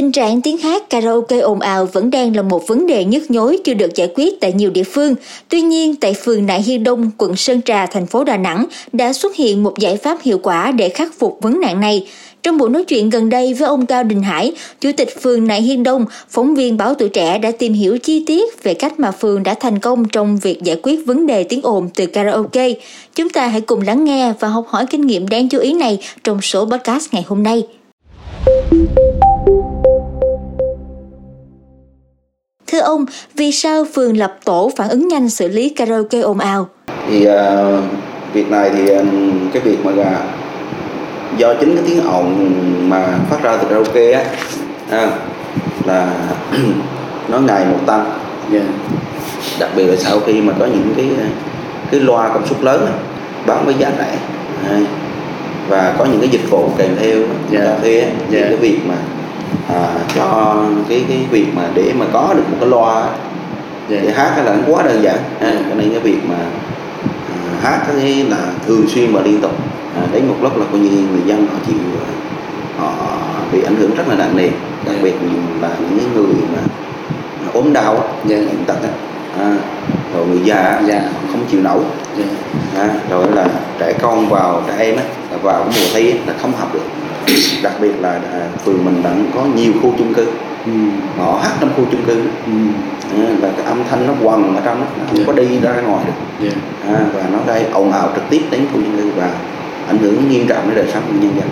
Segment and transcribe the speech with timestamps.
[0.00, 3.58] Tình trạng tiếng hát karaoke ồn ào vẫn đang là một vấn đề nhức nhối
[3.64, 5.14] chưa được giải quyết tại nhiều địa phương.
[5.48, 9.12] Tuy nhiên, tại phường Nại Hiên Đông, quận Sơn Trà, thành phố Đà Nẵng đã
[9.12, 12.06] xuất hiện một giải pháp hiệu quả để khắc phục vấn nạn này.
[12.42, 15.62] Trong buổi nói chuyện gần đây với ông Cao Đình Hải, Chủ tịch phường Nại
[15.62, 19.10] Hiên Đông, phóng viên báo tuổi trẻ đã tìm hiểu chi tiết về cách mà
[19.10, 22.72] phường đã thành công trong việc giải quyết vấn đề tiếng ồn từ karaoke.
[23.14, 25.98] Chúng ta hãy cùng lắng nghe và học hỏi kinh nghiệm đáng chú ý này
[26.24, 27.62] trong số podcast ngày hôm nay.
[32.70, 33.04] Thưa ông,
[33.36, 36.68] vì sao phường lập tổ phản ứng nhanh xử lý karaoke ồn ào?
[37.08, 37.84] Thì uh,
[38.32, 39.04] việc này thì uh,
[39.52, 39.92] cái việc mà
[41.36, 42.52] do chính cái tiếng ồn
[42.88, 44.24] mà phát ra từ karaoke á
[44.90, 45.10] à,
[45.84, 46.14] là
[47.28, 48.04] nó ngày một tăng
[48.52, 48.64] yeah.
[49.60, 51.06] đặc biệt là sau khi mà có những cái
[51.90, 52.92] cái loa công suất lớn á,
[53.46, 54.18] bán với giá rẻ
[54.68, 54.80] à,
[55.68, 57.16] và có những cái dịch vụ kèm theo
[57.52, 57.64] yeah.
[57.66, 58.00] cà phê
[58.32, 58.48] yeah.
[58.48, 58.96] cái việc mà
[59.68, 60.56] à, cho
[60.88, 63.00] cái cái việc mà để mà có được một cái loa
[63.90, 64.04] yeah.
[64.04, 66.36] để hát là nó quá đơn giản à, cho nên cái việc mà
[67.28, 69.52] à, hát cái là thường xuyên và liên tục
[69.96, 71.76] à, đến một lúc là coi như người dân họ chịu
[72.78, 72.92] họ
[73.52, 74.48] bị ảnh hưởng rất là nặng nề
[74.86, 75.14] đặc biệt
[75.60, 76.62] là những người mà
[77.52, 77.94] ốm đau
[78.28, 78.40] yeah.
[78.46, 78.76] bệnh tật
[79.38, 79.56] à,
[80.14, 81.02] rồi người già yeah.
[81.32, 81.80] không chịu nổi
[82.16, 82.30] yeah.
[82.78, 85.02] à, rồi là trẻ con vào trẻ em á
[85.42, 86.80] vào cái mùa thi là không học được
[87.62, 90.26] đặc biệt là à, phường mình đang có nhiều khu chung cư
[90.66, 90.72] ừ.
[91.18, 92.14] họ hát trong khu chung cư
[92.46, 92.52] ừ.
[93.16, 95.26] à, và cái âm thanh nó quằn ở trong nó không yeah.
[95.26, 96.54] có đi ra ngoài được yeah.
[96.86, 99.30] à, và nó gây ồn ào trực tiếp đến khu chung cư và
[99.88, 101.48] ảnh hưởng nghiêm trọng đến đời sống của nhân dân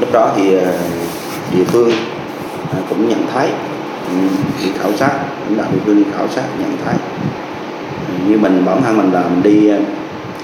[0.00, 0.72] lúc đó thì à,
[1.56, 1.90] địa phương
[2.72, 3.48] à, cũng nhận thấy
[4.08, 4.14] ừ,
[4.62, 5.10] đi khảo sát
[5.48, 6.94] lãnh đạo địa phương đi khảo sát nhận thấy
[8.28, 9.70] như mình bản thân mình là mình đi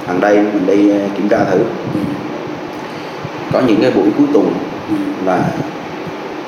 [0.07, 1.59] hàng đây mình đi kiểm tra thử
[3.53, 4.55] có những cái buổi cuối tuần
[5.25, 5.45] là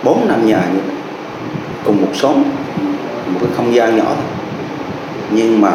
[0.04, 0.62] bốn năm nhà
[1.84, 2.42] cùng một xóm
[3.26, 4.24] một cái không gian nhỏ thôi.
[5.30, 5.72] Nhưng mà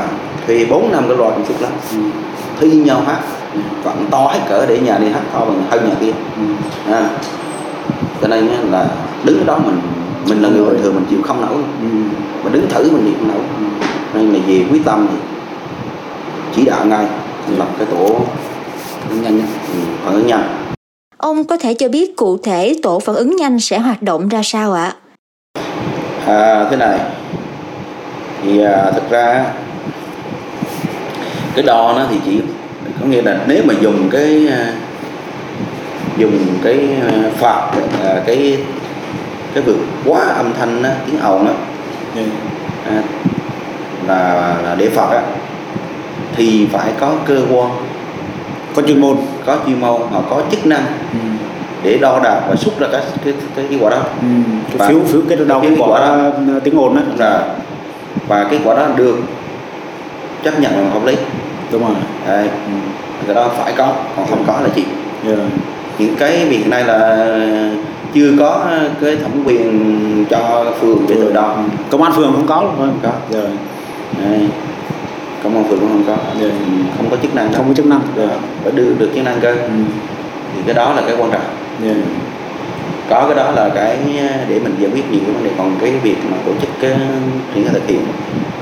[0.48, 1.72] thuê bốn năm cái loa công suất lắm.
[2.60, 3.20] Thi nhau hát
[3.84, 6.12] vẫn to hết cỡ để nhà đi hát to bằng hơn nhà kia.
[6.92, 7.10] À.
[8.22, 8.88] cho nên là
[9.24, 9.80] đứng đó mình
[10.30, 11.58] mình là người bình thường mình chịu không nổi.
[12.44, 13.42] Mà đứng thử mình chịu không nổi.
[14.14, 15.18] Nên là về quyết tâm thì
[16.56, 17.06] chỉ đạo ngay
[17.58, 18.20] lập cái tổ
[19.24, 19.42] nhanh
[20.04, 20.57] phản ứng nhanh
[21.28, 24.42] Ông có thể cho biết cụ thể tổ phản ứng nhanh sẽ hoạt động ra
[24.44, 24.94] sao ạ?
[26.26, 27.00] À, thế này
[28.44, 29.46] thì à, thực ra
[31.56, 32.42] cái đo nó thì chỉ
[33.02, 34.74] có nghĩa là nếu mà dùng cái à,
[36.18, 37.72] dùng cái à, phạt
[38.04, 38.58] à, cái
[39.54, 41.54] cái vượt quá âm thanh á, tiếng ồn á
[42.16, 42.22] ừ.
[42.90, 43.04] à,
[44.08, 45.22] là là để phạt á
[46.36, 47.72] thì phải có cơ quan
[48.78, 51.20] có chuyên môn có chuyên môn họ có chức năng ừ.
[51.84, 54.02] để đo đạc và xuất ra cái cái cái kết quả đó.
[54.22, 54.28] Ừ.
[54.78, 56.30] cái phiếu phiếu cái đo kết quả đó,
[56.64, 57.02] tiếng ồn đó.
[57.18, 57.42] rồi
[58.28, 59.18] và kết quả đó được
[60.44, 61.16] chấp nhận là hợp lý.
[61.72, 61.96] Đúng rồi.
[62.28, 62.44] Đấy.
[62.44, 62.74] Ừ.
[63.26, 64.84] cái đó phải có còn không có là chị.
[65.26, 65.40] Yeah.
[66.00, 67.28] những cái việc này là
[68.14, 68.66] chưa có
[69.02, 71.56] cái thẩm quyền cho phường để tự đo
[71.90, 73.12] công an phường không có luôn không có.
[73.32, 73.50] Rồi
[74.24, 74.48] Đấy
[75.48, 76.52] công an phường cũng không có yeah.
[76.98, 78.30] không có chức năng không có chức năng yeah.
[78.64, 79.70] phải đưa được chức năng cơ ừ.
[80.56, 81.42] thì cái đó là cái quan trọng
[81.84, 81.98] yeah.
[83.10, 83.98] có cái đó là cái
[84.50, 86.92] để mình giải quyết nhiều cái vấn đề còn cái việc mà tổ chức cái
[87.54, 88.02] triển khai thực hiện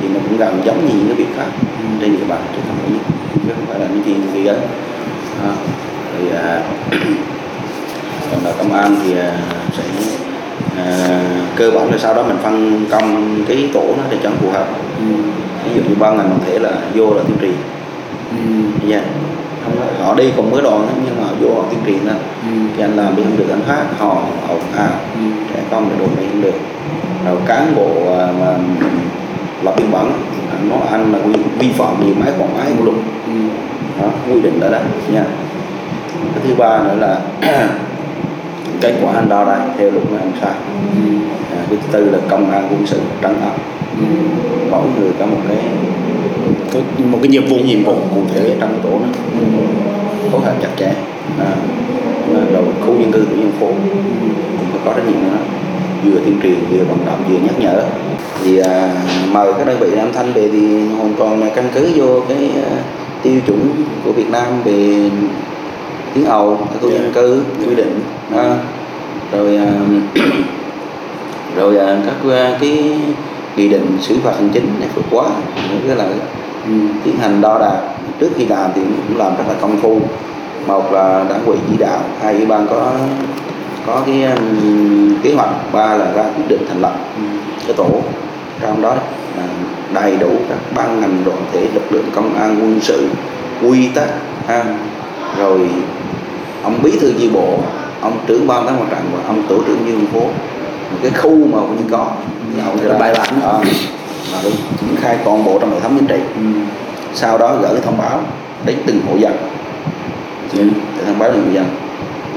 [0.01, 1.85] thì nó cũng gần giống như những cái việc khác ừ.
[2.01, 2.99] trên địa bàn chứ không phải
[3.33, 4.53] chứ không phải là những chuyện gì đó
[5.43, 5.51] à,
[6.17, 6.61] thì à,
[8.31, 9.31] còn là công an thì à,
[9.77, 9.83] sẽ
[10.77, 11.21] à,
[11.55, 14.67] cơ bản là sau đó mình phân công cái tổ nó để cho phù hợp
[14.97, 15.05] ừ
[15.75, 17.55] ví dụ như ban ngành thể là vô là tuyên truyền
[18.31, 18.89] ừ.
[18.91, 19.03] yeah.
[20.03, 22.13] họ đi cùng với đoàn nhưng mà vô họ tuyên truyền đó
[22.43, 22.49] ừ.
[22.77, 24.17] thì anh làm đi không được anh khác họ
[24.49, 25.21] ồn ào ừ.
[25.53, 26.55] trẻ con thì đồ này không được
[27.25, 28.57] rồi cán bộ à, mà
[29.63, 30.11] lập biên bản
[30.49, 31.19] anh nói anh là
[31.59, 32.97] vi phạm nhiều máy quản máy của luật
[33.27, 33.33] ừ.
[34.01, 34.79] đó, quy định đó đó
[35.13, 35.23] nha
[36.35, 37.19] cái thứ ba nữa là
[38.81, 40.53] kết quả anh đo đây theo của anh sai
[41.51, 43.55] à, cái thứ tư là công an quân sự trấn áp.
[44.71, 45.57] Mỗi người có một cái
[46.73, 46.79] có
[47.11, 47.57] một cái nhiệm vụ.
[47.57, 49.07] Nhiệm vụ cụ thể trong tổ nó
[50.31, 50.93] phối hợp chặt chẽ.
[51.39, 51.51] À,
[52.53, 55.37] đầu khu dân cư của dân phố cũng phải có trách nhiệm đó
[56.03, 57.81] vừa tuyên truyền vừa vận động vừa nhắc nhở.
[58.43, 58.91] Thì à,
[59.31, 62.49] mời các đơn vị âm thanh về thì hoàn toàn là căn cứ vô cái
[62.55, 62.77] à,
[63.23, 63.69] tiêu chuẩn
[64.03, 65.09] của Việt Nam về
[66.15, 67.99] tiếng ồn khu dân cư quy định.
[68.35, 68.57] À,
[69.31, 69.71] rồi à,
[71.55, 72.99] rồi à, các à, cái
[73.55, 75.25] nghị định xử phạt hành chính này vượt quá.
[75.85, 76.05] Nghĩa là
[76.65, 76.71] ừ,
[77.03, 77.81] tiến hành đo đạc.
[78.19, 79.99] Trước khi làm thì cũng làm rất là công phu.
[80.67, 82.91] Một là đảng ủy chỉ đạo hai ủy ban có
[83.85, 87.23] có cái um, kế hoạch ba là ra quyết định thành lập ừ.
[87.67, 88.01] cái tổ.
[88.61, 88.95] Trong đó
[89.37, 89.43] là
[89.93, 93.07] đầy đủ các ban ngành đoàn thể lực lượng công an quân sự
[93.61, 94.09] quy tắc
[95.37, 95.69] rồi
[96.63, 97.57] ông bí thư chi bộ
[98.01, 100.19] ông trưởng ban tán mặt trận và ông tổ trưởng dân phố
[100.91, 102.07] một cái khu mà cũng có
[102.65, 103.61] ông sẽ bài bản đó
[104.33, 104.37] mà
[104.81, 106.41] triển khai toàn bộ trong hệ thống chính trị ừ.
[107.13, 108.19] sau đó gửi thông báo
[108.65, 109.33] đến từng hộ dân
[110.53, 110.69] ừ.
[110.97, 111.65] để thông báo đến hộ dân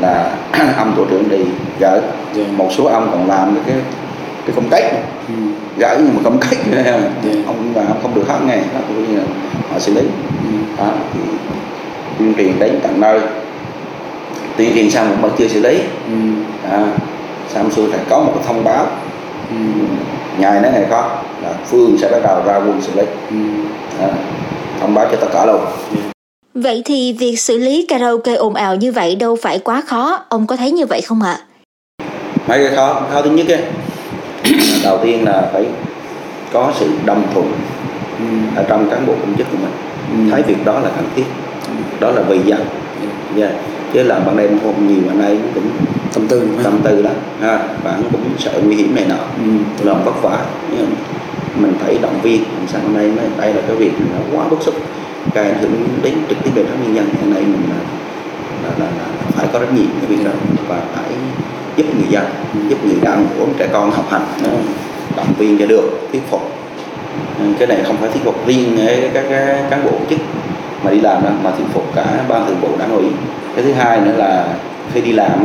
[0.01, 0.37] là
[0.77, 1.45] ông tổ trưởng đi
[1.81, 2.01] gửi.
[2.35, 2.45] Dạ.
[2.57, 3.77] một số ông còn làm được cái
[4.47, 4.85] cái công cách
[5.29, 5.35] ừ.
[5.79, 7.01] gửi nhưng mà công cách yeah.
[7.25, 7.31] Dạ.
[7.47, 9.21] ông và ông không được hết nghe đó cũng như
[9.73, 10.51] họ xử lý ừ.
[10.79, 11.21] đó, thì
[12.19, 13.21] tuyên truyền đến tận nơi
[14.57, 16.15] tuyên truyền xong mà chưa xử lý ừ.
[16.71, 16.87] à,
[17.49, 18.87] xong xuôi phải có một cái thông báo
[19.51, 19.57] ừ.
[20.39, 21.11] ngày đó ngày có
[21.43, 23.37] là phương sẽ bắt đầu ra quân xử lý ừ.
[24.01, 24.09] à,
[24.81, 25.61] thông báo cho tất cả luôn
[26.55, 30.47] Vậy thì việc xử lý karaoke ồn ào như vậy đâu phải quá khó, ông
[30.47, 31.39] có thấy như vậy không ạ?
[32.49, 33.63] Mấy cái khó, khó thứ nhất ấy,
[34.85, 35.65] đầu tiên là phải
[36.53, 37.53] có sự đồng thuận
[38.19, 38.25] ừ.
[38.57, 39.73] ở trong cán bộ công chức của mình
[40.13, 40.31] ừ.
[40.31, 41.25] thấy việc đó là cần thiết
[42.01, 42.61] đó là vì dân.
[43.37, 43.53] Yeah.
[43.93, 45.71] chứ là ban đêm hôm nhiều anh ấy cũng
[46.15, 47.15] tâm tư tâm tư lắm.
[47.41, 49.15] Ha bạn cũng sợ nguy hiểm này nọ.
[49.15, 49.51] Ừ.
[49.85, 50.39] lòng vất vả
[51.55, 52.43] mình phải động viên.
[52.43, 54.75] Làm sao hôm nay đây là cái việc nó quá bức xúc.
[55.35, 57.05] Gây ảnh hưởng đến trực tiếp đời sống nhân dân.
[57.21, 57.81] Hiện nay mình là,
[58.69, 60.31] là, là, là phải có trách nhiệm cái việc đó.
[60.69, 61.11] Và phải
[61.77, 62.25] giúp người dân
[62.69, 64.27] giúp người đang của trẻ con học hành.
[65.17, 66.51] Động viên cho được thuyết phục.
[67.59, 68.79] Cái này không phải thuyết phục riêng
[69.15, 69.25] các
[69.71, 70.19] cán bộ chức
[70.85, 73.05] mà đi làm đó mà thuyết phục cả ban thường vụ đảng ủy
[73.55, 74.47] cái thứ hai nữa là
[74.93, 75.45] khi đi làm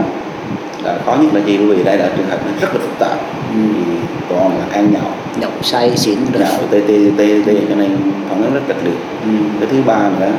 [0.84, 3.00] là khó nhất là gì bởi vì đây là trường hợp nó rất là phức
[3.00, 3.18] tạp
[3.56, 3.62] ừ.
[3.76, 3.94] thì
[4.30, 7.98] còn là ăn nhậu nhậu say xỉn nhậu tê tê tê tê cho nên
[8.30, 9.30] phản ứng rất kịch liệt ừ.
[9.60, 10.32] cái thứ ba nữa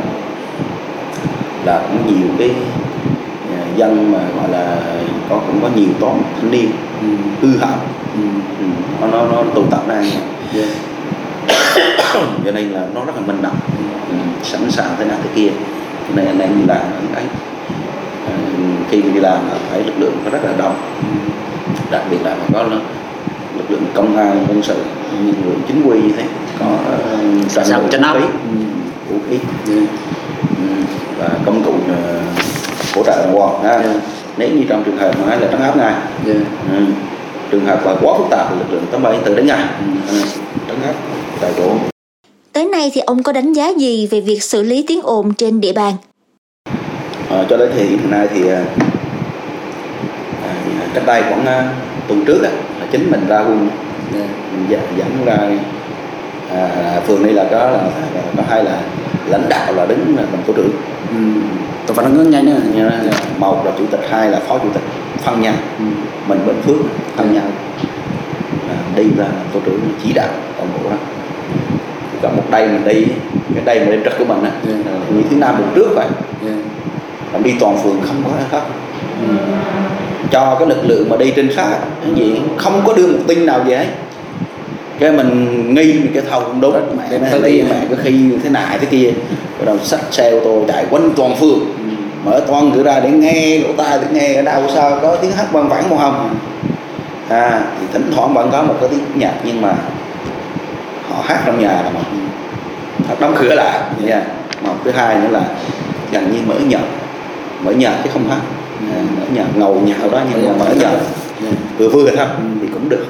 [1.64, 2.50] là cũng nhiều cái
[3.56, 4.76] à, dân mà gọi là
[5.28, 6.70] có cũng có nhiều toán thanh niên
[7.00, 7.08] ừ.
[7.40, 7.78] hư hỏng
[8.14, 8.22] ừ.
[8.58, 8.66] ừ.
[9.00, 10.02] nó nó nó tụ tập ra
[10.54, 10.68] yeah.
[12.44, 13.56] cho nên là nó rất là minh động
[14.08, 14.14] ừ.
[14.42, 15.50] sẵn sàng thế nào thế kia
[16.08, 16.82] cho nên anh em làm
[17.14, 17.24] đấy
[18.26, 18.32] à,
[18.90, 21.30] khi đi làm là phải lực lượng rất là đông ừ.
[21.90, 22.64] đặc biệt là có
[23.56, 24.76] lực lượng công an quân sự
[25.26, 26.24] lực lượng chính quy như thế
[26.58, 28.14] có uh, sao cho nó
[29.10, 29.38] vũ khí
[29.68, 29.88] yeah.
[31.18, 33.96] và công cụ uh, hỗ trợ đồng bọn ha yeah.
[34.36, 35.94] nếu như trong trường hợp mà là trấn áp ngay
[36.26, 36.36] yeah.
[36.72, 36.84] ừ.
[37.54, 39.58] Trường hợp mà quá phức tạp thì lực lượng tám bảy từ đến ngay
[40.68, 40.94] trấn áp
[41.40, 41.70] tại chỗ.
[42.52, 45.60] Tới nay thì ông có đánh giá gì về việc xử lý tiếng ồn trên
[45.60, 45.94] địa bàn?
[47.30, 48.64] À, cho đến điểm nay thì à,
[50.94, 51.68] cách đây khoảng à,
[52.08, 53.68] tuần trước á, là chính mình ra quân.
[54.14, 54.28] Yeah.
[54.52, 55.38] mình dẫn, ra
[56.50, 57.82] à, phường này là có là,
[58.14, 58.80] là có hai là
[59.26, 60.70] lãnh đạo là đứng là làm tổ trưởng.
[61.10, 61.16] Ừ.
[61.86, 62.90] tôi phải nói nhanh nữa.
[63.38, 64.82] Một là chủ tịch hai là phó chủ tịch
[65.18, 65.54] phân nhau.
[65.78, 65.84] Ừ.
[66.28, 66.76] mình bên phước
[67.18, 67.32] yeah.
[67.32, 67.44] nhau
[68.68, 70.96] à, đi ra tổ trưởng chỉ đạo toàn bộ đó
[72.22, 73.04] còn một đây mình đi
[73.54, 75.12] cái đây mà đêm trực của mình á yeah.
[75.14, 76.06] như thứ năm tuần trước vậy
[76.46, 76.58] yeah.
[77.32, 78.62] mình đi toàn phường không có khác
[79.28, 79.34] ừ
[80.30, 83.46] cho cái lực lượng mà đi trinh sát cái gì không có đưa một tin
[83.46, 83.86] nào về
[84.98, 88.12] cái mình nghi cái thầu không đúng mẹ nó lấy mẹ cái khi
[88.42, 89.10] thế này thế kia
[89.58, 91.60] rồi đầu xách xe ô tô chạy quanh toàn phường.
[92.24, 95.32] Mở toàn cửa ra để nghe lỗ tai để nghe ở đâu sao có tiếng
[95.32, 96.38] hát vang vẳng một không
[97.28, 99.74] à thì thỉnh thoảng vẫn có một cái tiếng nhạc nhưng mà
[101.10, 102.00] họ hát trong nhà là một
[103.08, 104.22] họ đóng cửa lại nha
[104.62, 105.40] một thứ hai nữa là
[106.12, 106.82] gần như mở nhạc
[107.62, 108.40] mở nhạc chứ không hát.
[109.20, 110.90] Ở nhà ngầu nhà đó nhưng mà ở nhà
[111.78, 112.26] vừa vừa thôi
[112.60, 113.06] thì cũng được.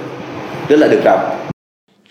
[0.68, 1.16] Rất là được rồi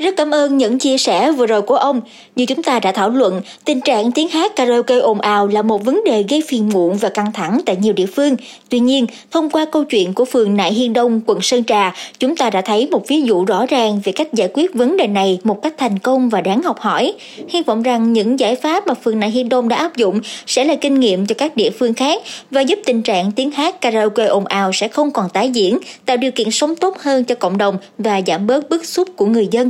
[0.04, 2.02] rất cảm ơn những chia sẻ vừa rồi của ông.
[2.36, 5.86] Như chúng ta đã thảo luận, tình trạng tiếng hát karaoke ồn ào là một
[5.86, 8.36] vấn đề gây phiền muộn và căng thẳng tại nhiều địa phương.
[8.70, 12.36] Tuy nhiên, thông qua câu chuyện của phường Nại Hiên Đông, quận Sơn Trà, chúng
[12.36, 15.40] ta đã thấy một ví dụ rõ ràng về cách giải quyết vấn đề này
[15.44, 17.14] một cách thành công và đáng học hỏi.
[17.50, 20.64] Hy vọng rằng những giải pháp mà phường Nại Hiên Đông đã áp dụng sẽ
[20.64, 24.26] là kinh nghiệm cho các địa phương khác và giúp tình trạng tiếng hát karaoke
[24.26, 27.58] ồn ào sẽ không còn tái diễn, tạo điều kiện sống tốt hơn cho cộng
[27.58, 29.70] đồng và giảm bớt bức xúc của người dân.